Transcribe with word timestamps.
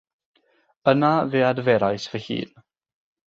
Yna 0.91 1.11
fe 1.31 1.41
adferais 1.49 2.03
fy 2.11 2.19
hun. 2.33 2.49